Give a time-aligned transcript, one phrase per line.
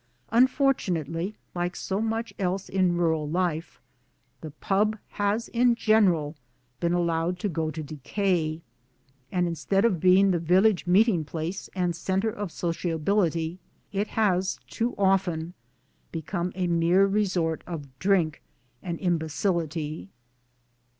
[0.31, 3.79] Unfortunately, like so much else in rural life,
[4.41, 4.97] the Pub.
[5.09, 6.35] has in general
[6.79, 8.63] been allowed to go to decay;
[9.31, 13.59] and instead of being] the village meeting place and centre of sociability
[13.91, 15.53] it has too often
[16.11, 18.41] become a mere resort of drink
[18.81, 20.09] and imbecility.